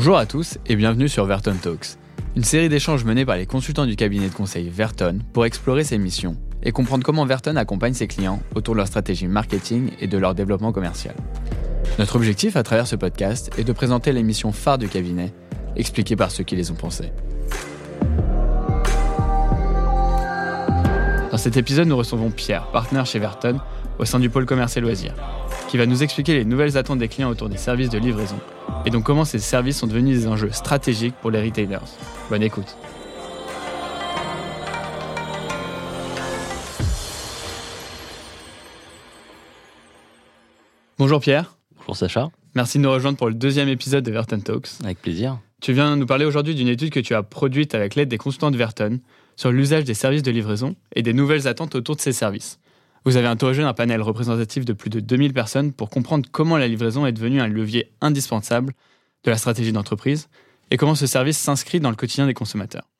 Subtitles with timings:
[0.00, 1.98] Bonjour à tous et bienvenue sur Verton Talks,
[2.34, 5.98] une série d'échanges menés par les consultants du cabinet de conseil Verton pour explorer ses
[5.98, 10.16] missions et comprendre comment Verton accompagne ses clients autour de leur stratégie marketing et de
[10.16, 11.14] leur développement commercial.
[11.98, 15.34] Notre objectif à travers ce podcast est de présenter les missions phares du cabinet,
[15.76, 17.12] expliquées par ceux qui les ont pensées.
[21.30, 23.60] Dans cet épisode, nous recevons Pierre, partenaire chez Verton,
[23.98, 25.14] au sein du pôle commerce et loisirs,
[25.68, 28.38] qui va nous expliquer les nouvelles attentes des clients autour des services de livraison
[28.86, 31.78] et donc comment ces services sont devenus des enjeux stratégiques pour les retailers?
[32.28, 32.76] Bonne écoute.
[40.98, 41.56] Bonjour Pierre.
[41.78, 42.30] Bonjour Sacha.
[42.54, 44.68] Merci de nous rejoindre pour le deuxième épisode de Verton Talks.
[44.84, 45.38] Avec plaisir.
[45.60, 48.50] Tu viens nous parler aujourd'hui d'une étude que tu as produite avec l'aide des consultants
[48.50, 49.00] de Verton
[49.36, 52.58] sur l'usage des services de livraison et des nouvelles attentes autour de ces services.
[53.04, 56.68] Vous avez interrogé un panel représentatif de plus de 2000 personnes pour comprendre comment la
[56.68, 58.74] livraison est devenue un levier indispensable
[59.24, 60.28] de la stratégie d'entreprise
[60.70, 62.90] et comment ce service s'inscrit dans le quotidien des consommateurs.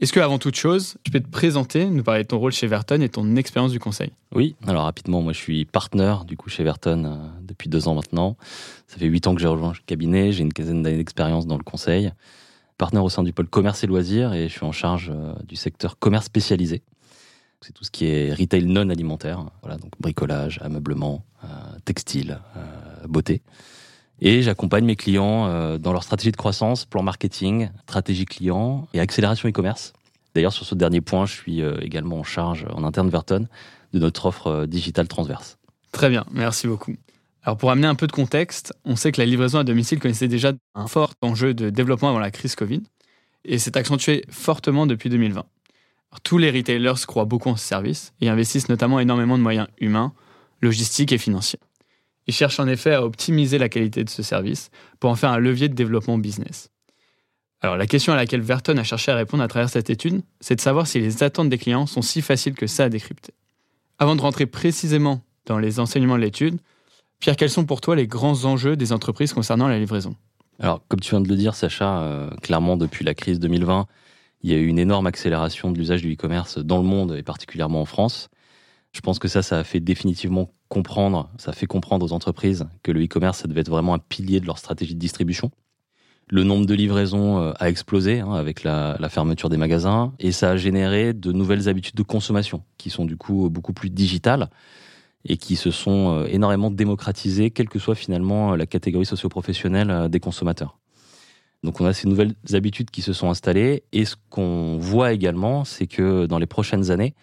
[0.00, 2.66] Est-ce que, avant toute chose, tu peux te présenter, nous parler de ton rôle chez
[2.66, 4.10] Verton et ton expérience du conseil?
[4.34, 7.94] Oui, alors rapidement, moi je suis partenaire du coup chez Verton euh, depuis deux ans
[7.94, 8.36] maintenant.
[8.88, 11.56] Ça fait huit ans que j'ai rejoint le cabinet, j'ai une quinzaine d'années d'expérience dans
[11.56, 12.12] le conseil.
[12.78, 15.56] Partenaire au sein du pôle commerce et loisirs et je suis en charge euh, du
[15.56, 16.82] secteur commerce spécialisé.
[17.62, 21.48] C'est tout ce qui est retail non alimentaire, voilà, donc bricolage, ameublement, euh,
[21.84, 23.42] textile, euh, beauté.
[24.20, 29.00] Et j'accompagne mes clients euh, dans leur stratégie de croissance, plan marketing, stratégie client et
[29.00, 29.92] accélération e-commerce.
[30.34, 33.46] D'ailleurs, sur ce dernier point, je suis également en charge en interne Verton
[33.92, 35.58] de notre offre digitale transverse.
[35.92, 36.94] Très bien, merci beaucoup.
[37.42, 40.28] Alors pour amener un peu de contexte, on sait que la livraison à domicile connaissait
[40.28, 42.82] déjà un fort enjeu de développement avant la crise Covid
[43.44, 45.44] et s'est accentué fortement depuis 2020
[46.20, 50.12] tous les retailers croient beaucoup en ce service et investissent notamment énormément de moyens humains,
[50.60, 51.60] logistiques et financiers.
[52.26, 54.70] Ils cherchent en effet à optimiser la qualité de ce service
[55.00, 56.70] pour en faire un levier de développement business.
[57.60, 60.56] Alors la question à laquelle Verton a cherché à répondre à travers cette étude, c'est
[60.56, 63.34] de savoir si les attentes des clients sont si faciles que ça à décrypter.
[63.98, 66.58] Avant de rentrer précisément dans les enseignements de l'étude,
[67.20, 70.16] Pierre, quels sont pour toi les grands enjeux des entreprises concernant la livraison?
[70.58, 73.86] Alors, comme tu viens de le dire, Sacha, euh, clairement, depuis la crise 2020,
[74.42, 77.22] il y a eu une énorme accélération de l'usage du e-commerce dans le monde et
[77.22, 78.28] particulièrement en France.
[78.92, 82.92] Je pense que ça, ça a fait définitivement comprendre, ça fait comprendre aux entreprises que
[82.92, 85.50] le e-commerce, ça devait être vraiment un pilier de leur stratégie de distribution.
[86.28, 90.50] Le nombre de livraisons euh, a explosé hein, avec la, fermeture des magasins et ça
[90.50, 94.48] a généré de nouvelles habitudes de consommation qui sont du coup beaucoup plus digitales
[95.24, 100.08] et qui se sont euh, énormément démocratisées, quelle que soit finalement la catégorie socio-professionnelle euh,
[100.08, 100.78] des consommateurs.
[101.62, 105.64] Donc on a ces nouvelles habitudes qui se sont installées et ce qu'on voit également,
[105.64, 107.14] c'est que dans les prochaines années,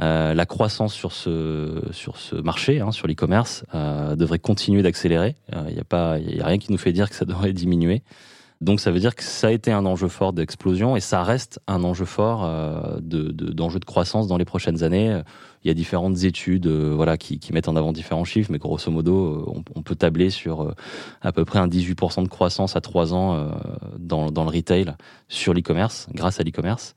[0.00, 5.36] euh, la croissance sur ce sur ce marché, hein, sur l'e-commerce, euh, devrait continuer d'accélérer.
[5.52, 8.02] Il euh, n'y a a rien qui nous fait dire que ça devrait diminuer.
[8.60, 11.60] Donc ça veut dire que ça a été un enjeu fort d'explosion et ça reste
[11.66, 15.20] un enjeu fort euh, de, d'enjeu de, croissance dans les prochaines années.
[15.64, 18.90] Il y a différentes études euh, voilà, qui, mettent en avant différents chiffres, mais grosso
[18.90, 20.72] modo, euh, on, peut tabler sur
[21.20, 23.50] à peu près un 18% de croissance à 3 ans
[23.98, 24.94] dans, le retail
[25.28, 26.94] sur l'e-commerce, grâce à l'e-commerce.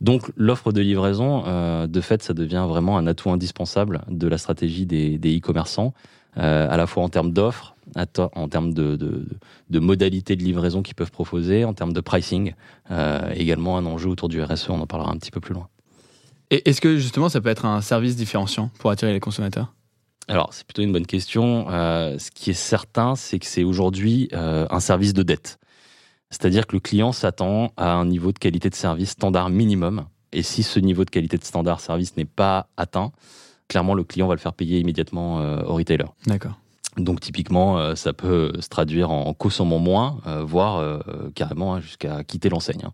[0.00, 4.86] Donc l'offre de livraison, de fait, ça devient vraiment un atout indispensable de la stratégie
[4.86, 5.94] des e-commerçants,
[6.34, 11.10] à la fois en termes d'offres, en termes de, de, modalités de livraison qu'ils peuvent
[11.10, 12.54] proposer, en termes de pricing,
[12.90, 15.68] euh, également un enjeu autour du RSE, on en parlera un petit peu plus loin.
[16.50, 19.74] Et est-ce que justement ça peut être un service différenciant pour attirer les consommateurs?
[20.28, 21.66] Alors, c'est plutôt une bonne question.
[21.68, 25.58] Euh, ce qui est certain, c'est que c'est aujourd'hui euh, un service de dette.
[26.30, 30.06] C'est-à-dire que le client s'attend à un niveau de qualité de service standard minimum.
[30.32, 33.12] Et si ce niveau de qualité de standard service n'est pas atteint,
[33.68, 36.06] clairement, le client va le faire payer immédiatement au retailer.
[36.26, 36.58] D'accord.
[36.96, 40.98] Donc typiquement, euh, ça peut se traduire en consommant moins, euh, voire euh,
[41.34, 42.82] carrément hein, jusqu'à quitter l'enseigne.
[42.84, 42.92] Hein.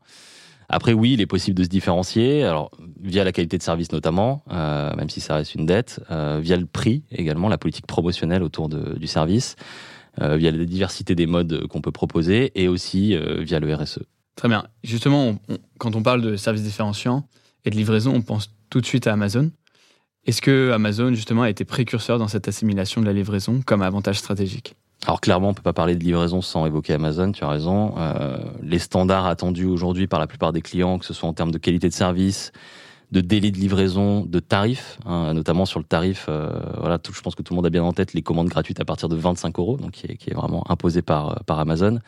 [0.69, 2.71] Après, oui, il est possible de se différencier, alors
[3.03, 7.03] via la qualité de service notamment, même si ça reste une dette, via le prix
[7.10, 9.57] également, la politique promotionnelle autour du service,
[10.21, 13.98] via la diversité des modes qu'on peut proposer, et aussi via le RSE.
[14.36, 14.63] Très bien.
[14.84, 15.41] Justement,
[15.78, 17.27] quand on parle de services différenciants
[17.65, 19.51] et de livraison, on pense tout de suite à Amazon.
[20.30, 24.21] Est-ce que Amazon, justement, a été précurseur dans cette assimilation de la livraison comme avantage
[24.21, 27.94] stratégique alors clairement, on peut pas parler de livraison sans évoquer Amazon, tu as raison.
[27.97, 31.50] Euh, les standards attendus aujourd'hui par la plupart des clients, que ce soit en termes
[31.50, 32.53] de qualité de service,
[33.10, 37.22] de délai de livraison, de tarifs, hein, notamment sur le tarif, euh, voilà, tout, je
[37.22, 39.16] pense que tout le monde a bien en tête les commandes gratuites à partir de
[39.16, 41.98] 25 euros, donc qui est, qui est vraiment imposé par, par Amazon.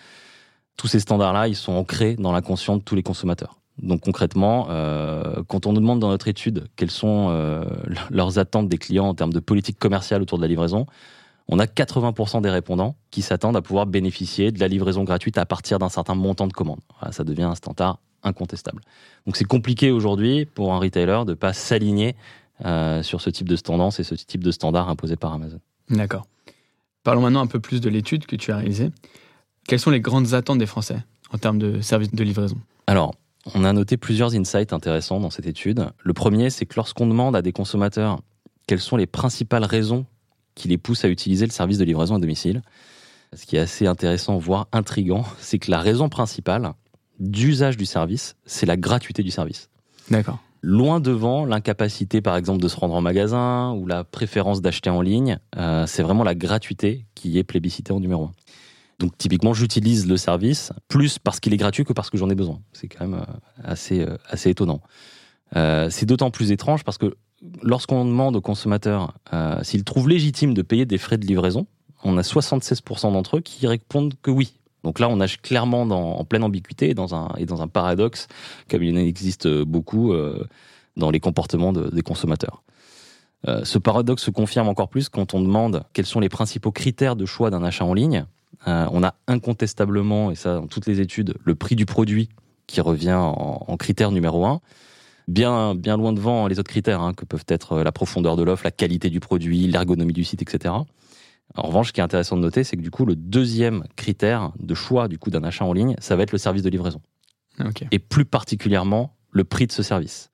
[0.77, 3.62] Tous ces standards-là, ils sont ancrés dans l'inconscient de tous les consommateurs.
[3.83, 7.65] Donc concrètement, euh, quand on nous demande dans notre étude quelles sont euh,
[8.11, 10.87] leurs attentes des clients en termes de politique commerciale autour de la livraison,
[11.49, 15.45] on a 80% des répondants qui s'attendent à pouvoir bénéficier de la livraison gratuite à
[15.45, 16.81] partir d'un certain montant de commande.
[17.11, 18.83] ça devient un standard incontestable.
[19.27, 22.15] Donc c'est compliqué aujourd'hui pour un retailer de ne pas s'aligner
[22.65, 25.59] euh, sur ce type de tendance et ce type de standard imposé par Amazon.
[25.91, 26.27] D'accord.
[27.03, 28.91] Parlons maintenant un peu plus de l'étude que tu as réalisée.
[29.67, 30.99] Quelles sont les grandes attentes des Français
[31.33, 32.57] en termes de services de livraison?
[32.87, 33.15] Alors,
[33.55, 35.89] on a noté plusieurs insights intéressants dans cette étude.
[36.03, 38.21] Le premier, c'est que lorsqu'on demande à des consommateurs
[38.67, 40.07] quelles sont les principales raisons
[40.55, 42.63] qui les pousse à utiliser le service de livraison à domicile.
[43.35, 46.73] Ce qui est assez intéressant, voire intrigant, c'est que la raison principale
[47.19, 49.69] d'usage du service, c'est la gratuité du service.
[50.11, 50.39] D'accord.
[50.63, 55.01] Loin devant l'incapacité, par exemple, de se rendre en magasin ou la préférence d'acheter en
[55.01, 58.33] ligne, euh, c'est vraiment la gratuité qui est plébiscitée en numéro un.
[59.03, 62.35] Donc typiquement, j'utilise le service plus parce qu'il est gratuit que parce que j'en ai
[62.35, 62.61] besoin.
[62.73, 64.81] C'est quand même euh, assez, euh, assez étonnant.
[65.55, 67.15] c'est d'autant plus étrange parce que
[67.63, 71.67] lorsqu'on demande aux consommateurs euh, s'ils trouvent légitime de payer des frais de livraison,
[72.05, 74.55] on a 76% d'entre eux qui répondent que oui.
[74.85, 78.27] Donc là, on nage clairement en pleine ambiguïté et dans un, et dans un paradoxe,
[78.69, 80.45] comme il en existe beaucoup euh,
[80.97, 82.63] dans les comportements des consommateurs.
[83.47, 87.17] Euh, ce paradoxe se confirme encore plus quand on demande quels sont les principaux critères
[87.17, 88.25] de choix d'un achat en ligne.
[88.67, 92.29] On a incontestablement, et ça dans toutes les études, le prix du produit
[92.67, 94.61] qui revient en, en critère numéro un
[95.29, 98.65] bien, bien loin devant les autres critères, hein, que peuvent être la profondeur de l'offre,
[98.65, 100.75] la qualité du produit, l'ergonomie du site, etc.
[101.55, 104.53] En revanche, ce qui est intéressant de noter, c'est que du coup, le deuxième critère
[104.59, 107.01] de choix du coup d'un achat en ligne, ça va être le service de livraison.
[107.91, 110.31] Et plus particulièrement, le prix de ce service.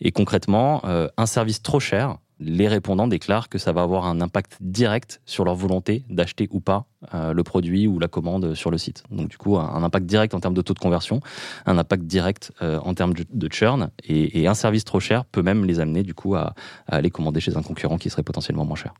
[0.00, 4.20] Et concrètement, euh, un service trop cher, les répondants déclarent que ça va avoir un
[4.20, 8.70] impact direct sur leur volonté d'acheter ou pas euh, le produit ou la commande sur
[8.70, 9.02] le site.
[9.10, 11.20] Donc du coup, un, impact direct en termes de taux de conversion,
[11.66, 15.64] un impact direct euh, en termes de, churn, et, un service trop cher peut même
[15.64, 16.54] les amener du coup à,
[16.86, 18.94] aller commander chez un concurrent qui serait potentiellement moins cher.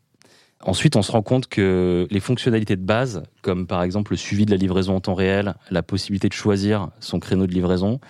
[0.62, 4.46] Ensuite, on se rend compte que les fonctionnalités de base, comme par exemple le suivi
[4.46, 8.00] de la livraison en temps réel, la possibilité de choisir son créneau de livraison,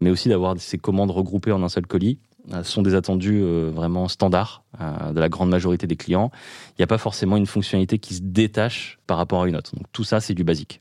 [0.00, 2.18] mais aussi d'avoir ses commandes regroupées en un seul colis,
[2.62, 6.30] sont des attendus euh, vraiment standards euh, de la grande majorité des clients.
[6.70, 9.74] Il n'y a pas forcément une fonctionnalité qui se détache par rapport à une autre.
[9.74, 10.80] Donc tout ça, c'est du basique.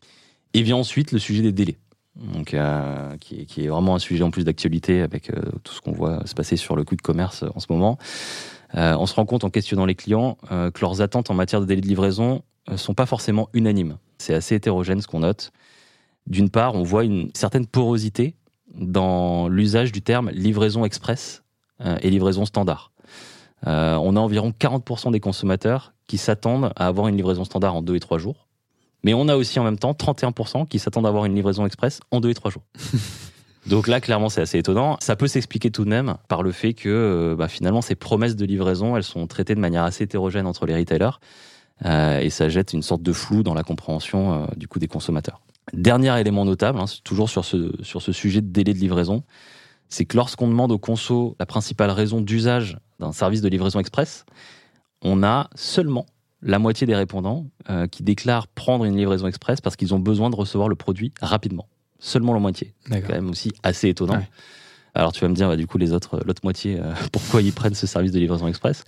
[0.53, 1.77] Et vient ensuite le sujet des délais.
[2.15, 2.55] Donc,
[3.21, 5.31] qui, est, vraiment un sujet en plus d'actualité avec
[5.63, 7.97] tout ce qu'on voit se passer sur le coût de commerce en ce moment.
[8.73, 11.79] on se rend compte en questionnant les clients que leurs attentes en matière de délai
[11.79, 13.99] de livraison ne sont pas forcément unanimes.
[14.17, 15.53] C'est assez hétérogène ce qu'on note.
[16.27, 18.35] D'une part, on voit une certaine porosité
[18.75, 21.48] dans l'usage du terme livraison express euh,
[22.01, 22.91] et livraison standard.
[23.67, 27.81] Euh, on a environ 40% des consommateurs qui s'attendent à avoir une livraison standard en
[27.81, 28.47] 2 et 3 jours.
[29.03, 31.99] Mais on a aussi en même temps 31% qui s'attendent à avoir une livraison express
[32.11, 32.63] en 2 et 3 jours.
[33.67, 34.97] Donc là, clairement, c'est assez étonnant.
[35.01, 38.35] Ça peut s'expliquer tout de même par le fait que euh, bah, finalement, ces promesses
[38.35, 41.19] de livraison, elles sont traitées de manière assez hétérogène entre les retailers.
[41.85, 45.41] et ça jette une sorte de flou dans la compréhension du coup des consommateurs.
[45.73, 49.23] Dernier élément notable, hein, toujours sur ce, sur ce sujet de délai de livraison,
[49.89, 54.25] c'est que lorsqu'on demande au conso la principale raison d'usage d'un service de livraison express,
[55.01, 56.05] on a seulement
[56.41, 60.29] la moitié des répondants euh, qui déclarent prendre une livraison express parce qu'ils ont besoin
[60.29, 61.67] de recevoir le produit rapidement.
[61.99, 62.73] Seulement la moitié.
[62.89, 64.21] C'est quand même aussi assez étonnant.
[64.95, 67.53] Alors tu vas me dire, bah, du coup, les autres, l'autre moitié, euh, pourquoi ils
[67.53, 68.83] prennent ce service de livraison express?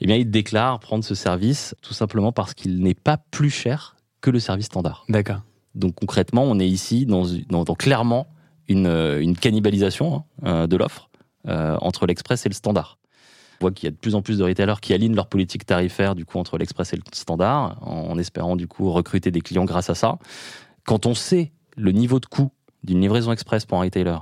[0.00, 3.96] Eh bien, ils déclarent prendre ce service tout simplement parce qu'il n'est pas plus cher
[4.20, 5.04] que le service standard.
[5.08, 5.40] D'accord.
[5.74, 8.26] Donc concrètement, on est ici dans, dans, dans clairement
[8.70, 11.10] euh, une, cannibalisation hein, euh, de l'offre
[11.48, 12.98] euh, entre l'express et le standard.
[13.60, 15.66] On voit qu'il y a de plus en plus de retailers qui alignent leur politique
[15.66, 19.64] tarifaire du coup entre l'express et le standard, en espérant du coup recruter des clients
[19.64, 20.18] grâce à ça.
[20.86, 22.50] Quand on sait le niveau de coût
[22.84, 24.16] d'une livraison express pour un retailer,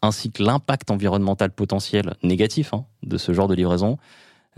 [0.00, 3.98] ainsi que l'impact environnemental potentiel négatif hein, de ce genre de livraison,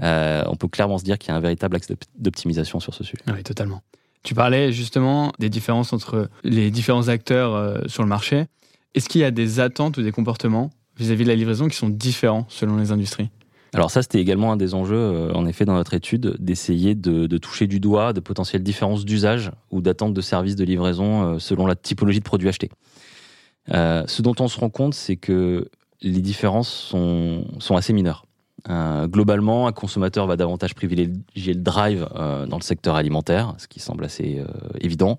[0.00, 3.24] on peut clairement se dire qu'il y a un véritable axe d'optimisation sur ce sujet.
[3.26, 3.82] Oui, totalement.
[4.22, 8.46] Tu parlais justement des différences entre les différents acteurs sur le marché.
[8.94, 11.88] Est-ce qu'il y a des attentes ou des comportements vis-à-vis de la livraison qui sont
[11.88, 13.30] différents selon les industries?
[13.74, 17.26] Alors ça, c'était également un des enjeux, euh, en effet, dans notre étude, d'essayer de,
[17.36, 21.66] toucher du doigt de potentielles différences d'usage ou d'attente de services de livraison euh, selon
[21.66, 22.70] la typologie de produits achetés.
[23.74, 25.68] Euh, ce dont on se rend compte, c'est que
[26.00, 28.24] les différences sont, sont assez mineures.
[28.68, 33.68] Euh, globalement, un consommateur va davantage privilégier le drive euh, dans le secteur alimentaire, ce
[33.68, 34.46] qui semble assez euh,
[34.80, 35.18] évident.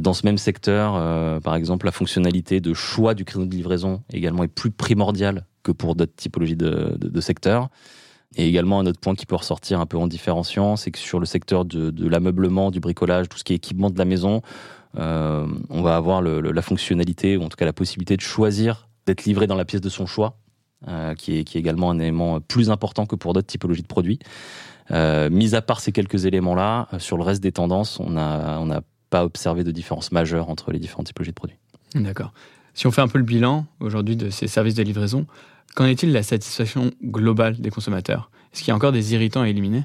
[0.00, 0.94] dans ce même secteur,
[1.42, 5.72] par exemple, la fonctionnalité de choix du créneau de livraison également est plus primordiale que
[5.72, 7.68] pour d'autres typologies de, secteurs.
[8.36, 11.20] Et également, un autre point qui peut ressortir un peu en différenciant, c'est que sur
[11.20, 14.42] le secteur de, l'ameublement, du bricolage, tout ce qui est équipement de la maison,
[14.94, 19.46] on va avoir la fonctionnalité, ou en tout cas la possibilité de choisir d'être livré
[19.46, 20.38] dans la pièce de son choix
[20.88, 23.86] euh, qui, est, qui, est, également un élément plus important que pour d'autres typologies de
[23.86, 24.18] produits.
[24.90, 28.68] mis à part ces quelques éléments-là, sur le reste des tendances, on n'a on
[29.10, 31.58] pas observé de différence majeure entre les différentes typologies de produits.
[31.94, 32.32] D'accord.
[32.74, 35.26] Si on fait un peu le bilan aujourd'hui de ces services de livraison,
[35.76, 38.30] qu'en est-il de la satisfaction globale des consommateurs?
[38.52, 39.84] Est-ce qu'il y a encore des irritants à éliminer?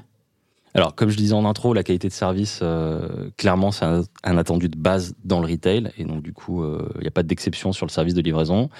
[0.74, 4.68] Alors, comme je disais en intro, la qualité de service, euh, clairement, c'est un, attendu
[4.68, 7.72] de base dans le retail, et donc du coup, euh, il n'y a pas d'exception
[7.72, 8.70] sur le service de livraison.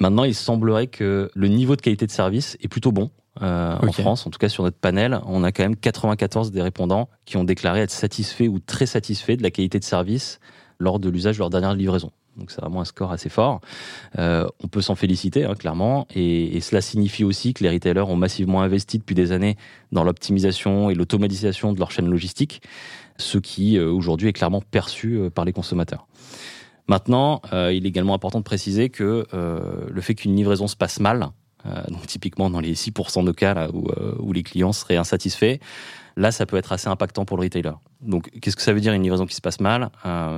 [0.00, 3.10] Maintenant, il semblerait que le niveau de qualité de service est plutôt bon.
[3.42, 6.62] Euh, en France, en tout cas sur notre panel, on a quand même 94 des
[6.62, 10.40] répondants qui ont déclaré être satisfaits ou très satisfaits de la qualité de service
[10.78, 12.10] lors de l'usage de leur dernière livraison.
[12.36, 13.60] Donc c'est vraiment un score assez fort.
[14.18, 16.06] Euh, on peut s'en féliciter, hein, clairement.
[16.14, 19.56] Et, et, cela signifie aussi que les retailers ont massivement investi depuis des années
[19.92, 22.62] dans l'optimisation et l'automatisation de leur chaîne logistique,
[23.18, 26.06] ce qui euh, aujourd'hui est clairement perçu euh, par les consommateurs.
[26.88, 31.00] Maintenant, euh, il est également important de préciser que le fait qu'une livraison se passe
[31.00, 31.28] mal,
[31.88, 35.58] donc typiquement dans les 6% de cas où, les clients seraient insatisfaits,
[36.16, 37.72] là, ça peut être assez impactant pour le retailer.
[38.00, 39.90] Donc, qu'est-ce que ça veut dire une livraison qui se passe mal?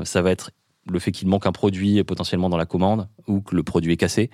[0.05, 0.51] Ça va être
[0.91, 3.97] le fait qu'il manque un produit potentiellement dans la commande, ou que le produit est
[3.97, 4.31] cassé,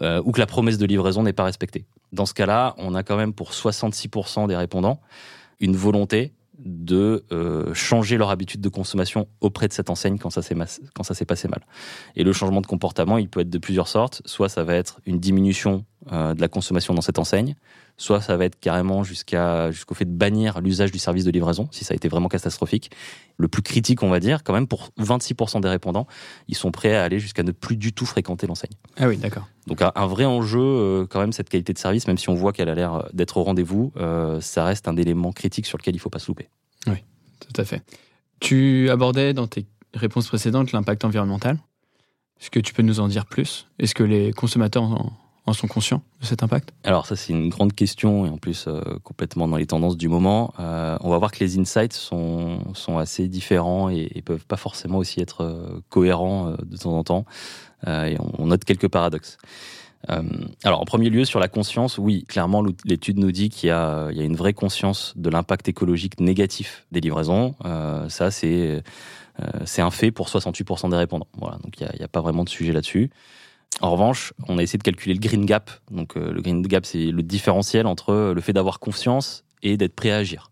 [0.00, 1.84] euh, ou que la promesse de livraison n'est pas respectée.
[2.12, 5.00] Dans ce cas-là, on a quand même pour 66% des répondants
[5.60, 10.42] une volonté de euh, changer leur habitude de consommation auprès de cette enseigne quand ça
[10.42, 11.62] s'est passé mal.
[12.14, 14.22] Et le changement de comportement, il peut être de plusieurs sortes.
[14.26, 17.54] Soit ça va être une diminution euh, de la consommation dans cette enseigne,
[18.02, 21.68] soit ça va être carrément jusqu'à jusqu'au fait de bannir l'usage du service de livraison
[21.70, 22.90] si ça a été vraiment catastrophique.
[23.36, 26.06] Le plus critique, on va dire, quand même pour 26% des répondants,
[26.48, 28.72] ils sont prêts à aller jusqu'à ne plus du tout fréquenter l'enseigne.
[28.98, 29.46] Ah oui, d'accord.
[29.68, 32.52] Donc un, vrai enjeu euh, quand même cette qualité de service, même si on voit
[32.52, 35.98] qu'elle a l'air d'être au rendez-vous, euh, ça reste un élément critique sur lequel il
[35.98, 36.48] ne faut pas se louper.
[36.88, 37.04] Oui,
[37.38, 37.82] tout à fait.
[38.40, 41.58] Tu abordais dans tes réponses précédentes l'impact environnemental.
[42.40, 43.68] Est-ce que tu peux nous en dire plus?
[43.78, 45.12] Est-ce que les consommateurs en,
[45.46, 46.72] en sont conscients de cet impact?
[46.84, 50.08] Alors ça c'est une grande question et en plus euh, complètement dans les tendances du
[50.08, 50.54] moment.
[50.60, 54.56] Euh, on va voir que les insights sont, sont assez différents et, et peuvent pas
[54.56, 57.24] forcément aussi être euh, cohérents de temps en temps.
[57.86, 59.36] on, note quelques paradoxes.
[60.08, 63.72] alors en premier lieu sur la conscience, oui, clairement l'étude nous dit qu'il y, y,
[63.72, 67.56] a une vraie conscience de l'impact écologique négatif des livraisons.
[68.08, 68.82] ça c'est
[69.64, 71.26] c'est un fait pour 68% des répondants.
[71.38, 73.10] Voilà, donc il n'y a, a, pas vraiment de sujet là-dessus.
[73.80, 75.70] En revanche, on a essayé de calculer le green gap.
[75.90, 79.94] Donc, euh, le green gap, c'est le différentiel entre le fait d'avoir confiance et d'être
[79.94, 80.50] prêt à agir.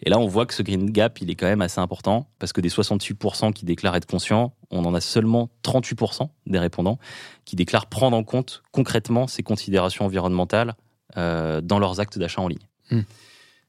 [0.00, 2.52] Et là, on voit que ce green gap, il est quand même assez important parce
[2.52, 6.98] que des 68% qui déclarent être conscients, on en a seulement 38% des répondants
[7.44, 10.74] qui déclarent prendre en compte concrètement ces considérations environnementales
[11.16, 12.66] euh, dans leurs actes d'achat en ligne.
[12.90, 13.00] Hmm.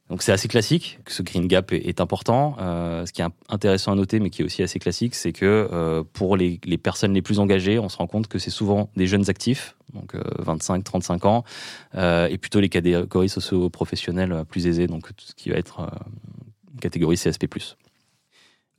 [0.09, 2.55] Donc c'est assez classique, que ce green gap est, important.
[2.59, 5.69] Euh, ce qui est intéressant à noter, mais qui est aussi assez classique, c'est que
[5.71, 8.89] euh, pour les, les, personnes les plus engagées, on se rend compte que c'est souvent
[8.95, 11.43] des jeunes actifs, donc euh, 25-35 ans,
[11.93, 15.87] euh, et plutôt les catégories socio-professionnelles plus aisées, donc tout ce qui va être
[16.81, 17.47] catégorie CSP+.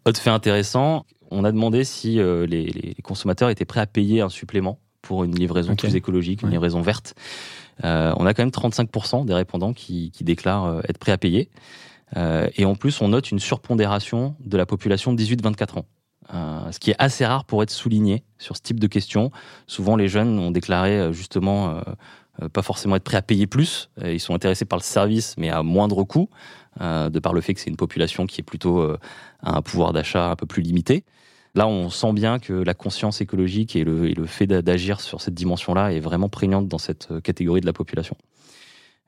[0.07, 4.31] Autre fait intéressant, on a demandé si les, les, consommateurs étaient prêts à payer un
[4.31, 7.15] supplément pour une livraison plus écologique, une livraison verte.
[7.85, 11.51] Euh, on a quand même 35% des répondants qui, déclarent euh, être prêts à payer.
[12.17, 15.87] Euh, et en plus, on note une surpondération de la population de 18-24 ans.
[16.73, 19.31] ce qui est assez rare pour être souligné sur ce type de questions.
[19.67, 21.83] Souvent, les jeunes ont déclaré justement
[22.53, 23.91] pas forcément être prêts à payer plus.
[24.05, 26.29] Ils sont intéressés par le service, mais à moindre coût,
[26.81, 28.83] de par le fait que c'est une population qui est plutôt
[29.43, 31.05] à un pouvoir d'achat un peu plus limité.
[31.55, 35.93] Là, on sent bien que la conscience écologique et le, fait d'agir sur cette dimension-là
[35.93, 38.17] est vraiment prégnante dans cette euh, catégorie de la population.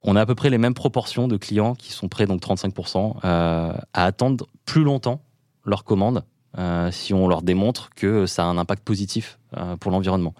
[0.02, 3.18] On a à peu près les mêmes proportions de clients qui sont prêts, donc 35%,
[3.24, 5.22] euh, à attendre plus longtemps
[5.64, 6.24] leur commande
[6.58, 9.38] euh, si on leur démontre que ça a un impact positif
[9.80, 10.34] pour l'environnement.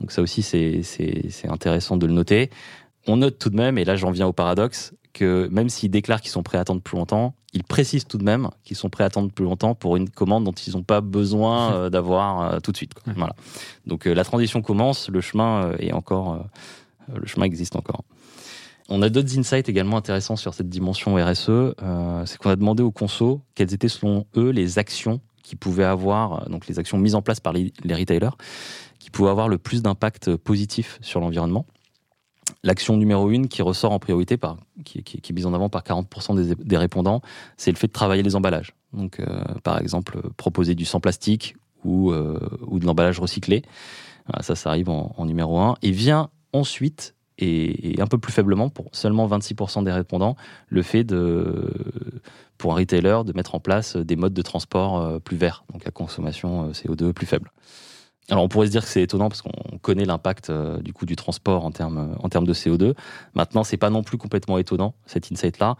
[0.00, 2.50] Donc ça aussi, c'est intéressant de le noter.
[3.06, 6.20] On note tout de même, et là j'en viens au paradoxe, que même s'ils déclarent
[6.20, 9.04] qu'ils sont prêts à attendre plus longtemps, ils précisent tout de même qu'ils sont prêts
[9.04, 12.60] à attendre plus longtemps pour une commande dont ils n'ont pas besoin euh, d'avoir euh,
[12.60, 12.92] tout de suite.
[13.16, 13.34] Voilà.
[13.86, 16.46] Donc euh, la transition commence, le chemin est encore,
[17.12, 18.04] le chemin existe encore.
[18.90, 21.74] On a d'autres insights également intéressants sur cette dimension RSE.
[22.24, 26.48] c'est qu'on a demandé aux consos quelles étaient selon eux les actions qui pouvaient avoir,
[26.48, 28.36] donc les actions mises en place par les, les retailers,
[28.98, 31.66] qui pouvaient avoir le plus d'impact positif sur l'environnement.
[32.64, 35.82] L'action numéro une qui ressort en priorité, par, qui, qui, est mise en avant par
[35.82, 37.22] 40% des, répondants,
[37.56, 38.74] c'est le fait de travailler les emballages.
[38.92, 43.62] Donc, euh, par exemple, proposer du sans plastique ou, euh, ou de l'emballage recyclé.
[44.40, 45.76] ça, ça arrive en, numéro un.
[45.82, 50.36] Et vient ensuite, et, un peu plus faiblement, pour seulement 26% des répondants,
[50.68, 51.72] le fait de,
[52.58, 55.86] pour un retailer de mettre en place des modes de transport euh, plus verts, donc
[55.86, 57.52] à consommation euh, CO2 plus faible.
[58.30, 61.06] Alors on pourrait se dire que c'est étonnant parce qu'on connaît l'impact euh, du coup
[61.06, 62.94] du transport en termes en termes de CO2.
[63.34, 65.76] Maintenant, c'est pas non plus complètement étonnant cet insight-là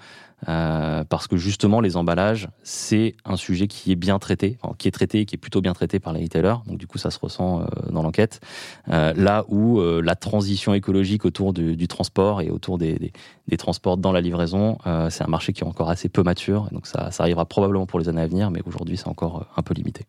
[0.49, 4.93] euh, parce que justement les emballages c'est un sujet qui est bien traité, qui est
[4.93, 6.55] traité, qui est plutôt bien traité par les retailers.
[6.67, 8.41] Donc du coup ça se ressent euh, dans l'enquête.
[8.87, 13.13] là où la transition écologique autour du, transport et autour des,
[13.49, 14.79] des, transports dans la livraison,
[15.11, 16.69] c'est un marché qui est encore assez peu mature.
[16.73, 19.63] Donc ça, ça arrivera probablement pour les années à venir, mais aujourd'hui c'est encore un
[19.63, 20.07] peu limité.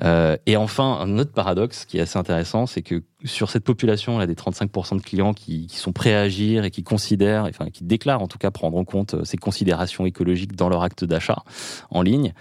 [0.00, 4.18] Euh, et enfin, un autre paradoxe qui est assez intéressant, c'est que sur cette population,
[4.18, 7.84] a des 35% de clients qui, sont prêts à agir et qui considèrent, enfin qui
[7.84, 11.42] déclarent en tout cas prendre en compte euh, ces considérations écologiques dans leur acte d'achat
[11.90, 12.32] en ligne.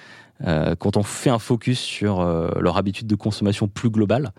[0.47, 4.31] Euh, quand on fait un focus sur leur habitude de consommation plus globale,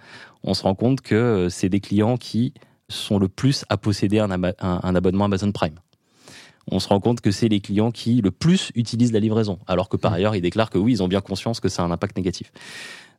[0.43, 2.55] on se rend compte que c'est des clients qui
[2.89, 5.79] sont le plus à posséder un abonnement Amazon Prime
[6.71, 9.89] on se rend compte que c'est les clients qui le plus utilisent la livraison, alors
[9.89, 10.15] que par mmh.
[10.15, 12.53] ailleurs ils déclarent que oui, ils ont bien conscience que ça a un impact négatif.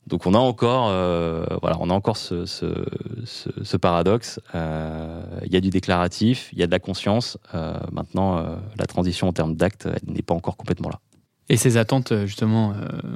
[0.07, 2.65] Donc on a encore, euh, voilà, on a encore ce, ce,
[3.25, 4.39] ce, paradoxe.
[4.53, 7.37] Euh, il y a du déclaratif, il y a de la conscience.
[7.53, 10.99] Euh, maintenant, la transition en termes d'actes, n'est pas encore complètement là.
[11.49, 12.73] Et ces attentes justement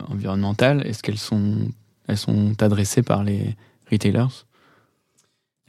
[0.10, 1.70] environnementales, est-ce qu'elles sont,
[2.08, 3.56] elles sont adressées par les
[3.92, 4.46] retailers?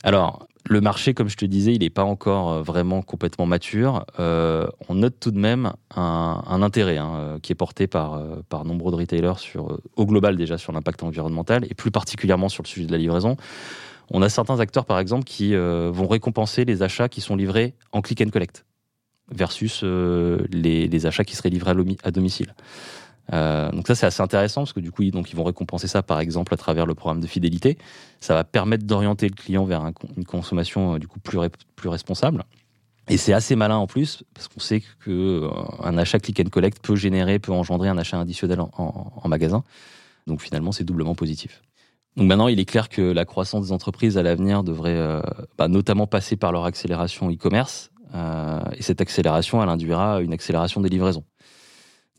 [0.04, 4.04] Alors, le marché, comme je te disais, il n'est pas encore euh, vraiment complètement mature.
[4.20, 8.64] Euh, on note tout de même un, intérêt hein, euh, qui est porté par, par
[8.64, 12.68] nombreux de retailers sur, au global déjà sur l'impact environnemental et plus particulièrement sur le
[12.68, 13.36] sujet de la livraison.
[14.10, 18.00] On a certains acteurs, par exemple, qui vont récompenser les achats qui sont livrés en
[18.00, 18.64] click and collect
[19.30, 22.54] versus les, les, achats qui seraient livrés à domicile.
[23.32, 25.86] Euh, donc ça c'est assez intéressant parce que du coup ils, donc ils vont récompenser
[25.86, 27.78] ça par exemple à travers le programme de fidélité.
[28.20, 31.38] Ça va permettre d'orienter le client vers une consommation euh, du coup plus,
[31.76, 32.44] plus responsable.
[33.10, 35.50] Et c'est assez malin en plus parce qu'on sait que euh,
[35.82, 39.64] un achat click and collect peut générer, peut engendrer un achat additionnel en, magasin.
[40.26, 41.62] Donc finalement c'est doublement positif.
[42.16, 45.22] Donc maintenant, il est clair que la croissance des entreprises à l'avenir devrait
[45.56, 47.92] bah, notamment passer par leur accélération e-commerce.
[48.14, 51.24] Euh, et cette accélération, elle induira une accélération des livraisons.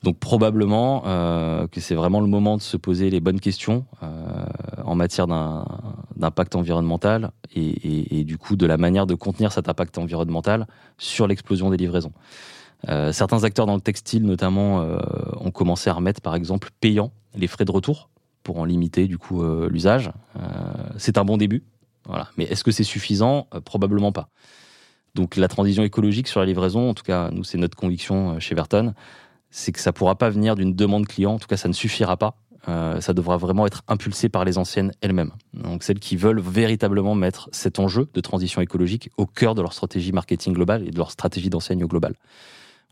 [0.04, 4.08] Donc probablement euh, que c'est vraiment le moment de se poser les bonnes questions euh,
[4.86, 10.68] en matière d'impact environnemental et, du coup de la manière de contenir cet impact environnemental
[10.98, 12.14] sur l'explosion des livraisons.
[12.88, 14.88] Euh, certains acteurs dans le textile notamment
[15.38, 18.10] ont commencé à remettre par exemple payant les frais de retour
[18.44, 20.12] pour en limiter du coup l'usage.
[20.98, 21.64] c'est un bon début,
[22.06, 22.30] voilà.
[22.38, 23.48] Mais est-ce que c'est suffisant?
[23.66, 24.30] Probablement pas.
[25.14, 28.56] Donc la transition écologique sur la livraison, en tout cas nous c'est notre conviction chez
[28.56, 28.94] Verton,
[29.50, 31.34] c'est que ça pourra pas venir d'une demande client.
[31.34, 32.36] En tout cas, ça ne suffira pas.
[32.68, 35.32] Euh, ça devra vraiment être impulsé par les anciennes elles-mêmes.
[35.54, 39.74] Donc celles qui veulent véritablement mettre cet enjeu de transition écologique au cœur de leur
[39.74, 42.16] stratégie marketing globale et de leur stratégie d'enseigne globale.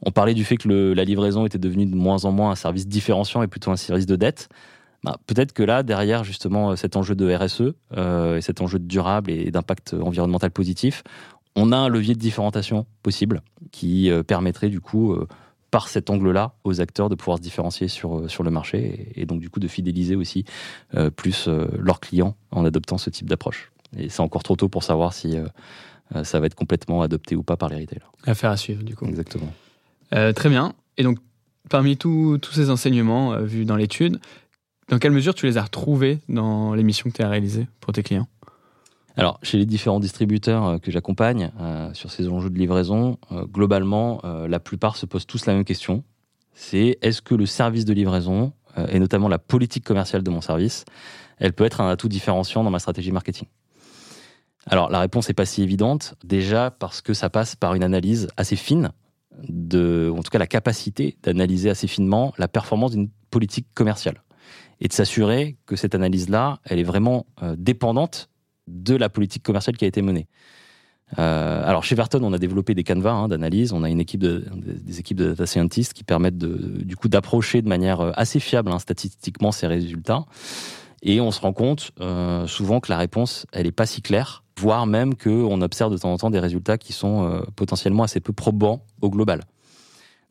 [0.03, 2.87] On parlait du fait que la livraison était devenue de moins en moins un service
[2.87, 4.47] différenciant et plutôt un service de dette.
[5.03, 8.85] Bah, peut-être que là, derrière justement cet enjeu de RSE euh, et cet enjeu de
[8.85, 11.03] durable et d'impact environnemental positif,
[11.55, 13.41] on a un levier de différenciation possible
[13.71, 15.15] qui euh, permettrait du coup
[15.71, 19.25] par cet angle-là aux acteurs de pouvoir se différencier sur, euh, sur le marché et,
[19.25, 20.45] donc du coup de fidéliser aussi
[20.95, 23.71] euh, plus euh, leurs clients en adoptant ce type d'approche.
[23.97, 25.37] Et c'est encore trop tôt pour savoir si
[26.23, 28.01] ça va être complètement adopté ou pas par les retailers.
[28.25, 29.05] Affaire à suivre du coup.
[29.05, 29.47] Exactement.
[30.11, 30.73] très bien.
[30.97, 31.19] Et donc
[31.69, 34.19] parmi tous ces enseignements vus dans l'étude,
[34.89, 38.03] dans quelle mesure tu les as retrouvés dans l'émission que tu as réalisée pour tes
[38.03, 38.27] clients?
[39.17, 43.45] Alors, chez les différents distributeurs euh, que j'accompagne euh, sur ces enjeux de livraison, euh,
[43.45, 46.03] globalement, la plupart se posent tous la même question.
[46.53, 48.53] C'est est-ce que le service de livraison,
[48.89, 50.85] et notamment la politique commerciale de mon service,
[51.37, 53.47] elle peut être un atout différenciant dans ma stratégie marketing?
[54.65, 58.27] Alors, la réponse n'est pas si évidente, déjà parce que ça passe par une analyse
[58.37, 58.91] assez fine,
[59.47, 64.23] de, en tout cas la capacité d'analyser assez finement la performance d'une politique commerciale.
[64.79, 67.25] Et de s'assurer que cette analyse-là, elle est vraiment
[67.55, 68.29] dépendante
[68.67, 70.27] de la politique commerciale qui a été menée.
[71.17, 73.71] Euh, alors chez Verton, on a développé des canevas hein, d'analyse.
[73.73, 77.07] On a une équipe de, des équipes de data scientists qui permettent de, du coup
[77.07, 80.25] d'approcher de manière euh, assez fiable hein, statistiquement ces résultats.
[81.03, 84.43] Et on se rend compte euh, souvent que la réponse, elle n'est pas si claire,
[84.59, 88.33] voire même qu'on observe de temps en temps des résultats qui sont potentiellement assez peu
[88.33, 89.41] probants au global.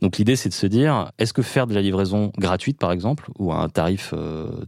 [0.03, 3.31] Donc l'idée, c'est de se dire, est-ce que faire de la livraison gratuite, par exemple,
[3.39, 4.13] ou à un tarif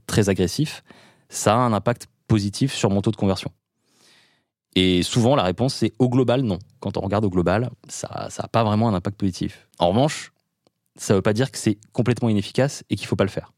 [0.07, 0.85] très agressif,
[1.29, 3.51] ça a un impact positif sur mon taux de conversion?
[4.75, 6.59] Et souvent, la réponse, c'est au global, non.
[6.81, 9.69] Quand on regarde au global, ça n'a pas vraiment un impact positif.
[9.79, 10.33] En revanche,
[10.97, 13.31] ça ne veut pas dire que c'est complètement inefficace et qu'il ne faut pas le
[13.31, 13.53] faire.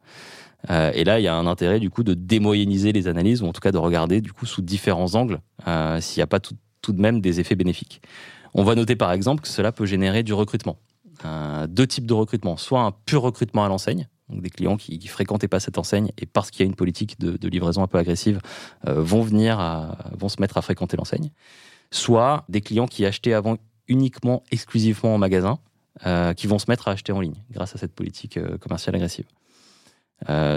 [0.68, 3.46] Euh, et là, il y a un intérêt du coup de démoyenniser les analyses ou
[3.46, 6.40] en tout cas de regarder du coup sous différents angles euh, s'il n'y a pas
[6.40, 6.54] tout,
[6.88, 8.02] de même des effets bénéfiques.
[8.52, 10.76] On va noter par exemple que cela peut générer du recrutement.
[11.24, 14.98] Euh, deux types de recrutement, soit un pur recrutement à l'enseigne, donc des clients qui,
[14.98, 17.86] qui fréquentaient pas cette enseigne et parce qu'il y a une politique de, livraison un
[17.86, 18.40] peu agressive,
[18.86, 19.58] euh, vont venir,
[20.18, 21.30] vont se mettre à fréquenter l'enseigne.
[21.90, 23.56] Soit des clients qui achetaient avant
[23.88, 25.58] uniquement, exclusivement en magasin,
[26.06, 28.94] euh, qui vont se mettre à acheter en ligne grâce à cette politique euh, commerciale
[28.94, 29.26] agressive.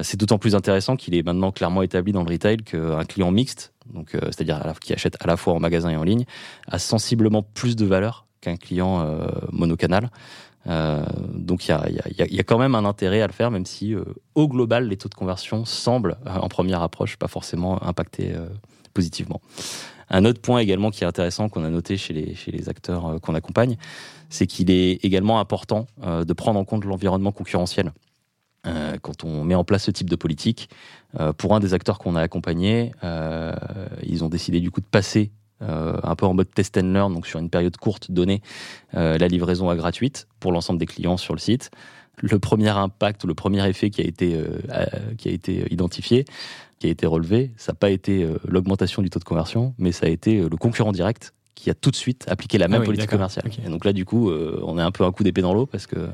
[0.04, 3.74] c'est d'autant plus intéressant qu'il est maintenant clairement établi dans le retail qu'un client mixte,
[3.92, 6.26] donc c'est-à-dire qui achète à la fois en magasin et en ligne,
[6.68, 9.08] a sensiblement plus de valeur qu'un client
[9.54, 10.10] monocanal.
[10.68, 14.04] Euh, donc il y a, quand même un intérêt à le faire, même si euh,
[14.36, 18.34] au global, les taux de conversion semblent, euh, en première approche, pas forcément impacter
[18.94, 19.42] positivement.
[20.10, 23.20] Un autre point également qui est intéressant qu'on a noté chez les, chez les acteurs
[23.22, 23.78] qu'on accompagne,
[24.30, 27.92] c'est qu'il est également important de prendre en compte l'environnement concurrentiel.
[29.02, 30.70] quand on met en place ce type de politique,
[31.38, 32.92] pour un des acteurs qu'on a accompagné,
[34.04, 37.14] ils ont décidé du coup de passer euh, un peu en mode test and learn,
[37.14, 38.42] donc sur une période courte donnée,
[38.96, 41.72] euh, la livraison à gratuite pour l'ensemble des clients sur le site.
[42.22, 44.60] Le premier impact, le premier effet qui a été, euh,
[45.18, 46.26] qui a été identifié,
[46.80, 50.06] qui a été relevé, ça n'a pas été l'augmentation du taux de conversion, mais ça
[50.06, 53.10] a été le concurrent direct qui a tout de suite appliqué la ah même politique
[53.10, 53.46] commerciale.
[53.66, 55.88] Et donc là, du coup, on est un peu un coup d'épée dans l'eau parce
[55.88, 56.10] que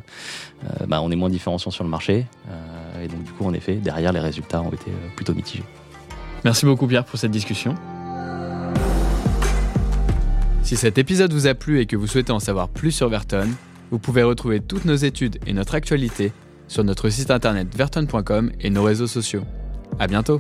[0.88, 2.25] bah, on est moins différenciant sur le marché.
[3.04, 5.63] et donc, du coup, en effet, derrière, les résultats ont été plutôt mitigés.
[6.45, 7.75] Merci beaucoup, Pierre, pour cette discussion.
[10.69, 13.47] Si cet épisode vous a plu et que vous souhaitez en savoir plus sur Verton,
[13.89, 16.32] vous pouvez retrouver toutes nos études et notre actualité
[16.67, 19.41] sur notre site internet verton.com et nos réseaux sociaux.
[19.97, 20.39] À bientôt!